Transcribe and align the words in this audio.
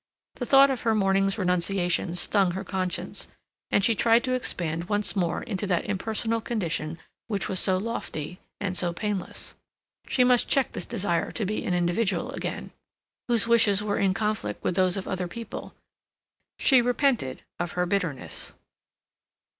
The 0.37 0.47
thought 0.47 0.71
of 0.71 0.81
her 0.81 0.95
morning's 0.95 1.37
renunciation 1.37 2.15
stung 2.15 2.53
her 2.53 2.63
conscience, 2.63 3.27
and 3.69 3.85
she 3.85 3.93
tried 3.93 4.23
to 4.23 4.33
expand 4.33 4.89
once 4.89 5.15
more 5.15 5.43
into 5.43 5.67
that 5.67 5.85
impersonal 5.85 6.41
condition 6.41 6.97
which 7.27 7.47
was 7.47 7.59
so 7.59 7.77
lofty 7.77 8.39
and 8.59 8.75
so 8.75 8.93
painless. 8.93 9.53
She 10.07 10.23
must 10.23 10.49
check 10.49 10.71
this 10.71 10.85
desire 10.87 11.31
to 11.33 11.45
be 11.45 11.63
an 11.65 11.75
individual 11.75 12.31
again, 12.31 12.71
whose 13.27 13.47
wishes 13.47 13.83
were 13.83 13.99
in 13.99 14.15
conflict 14.15 14.63
with 14.63 14.73
those 14.75 14.97
of 14.97 15.07
other 15.07 15.27
people. 15.27 15.75
She 16.57 16.81
repented 16.81 17.43
of 17.59 17.73
her 17.73 17.85
bitterness. 17.85 18.55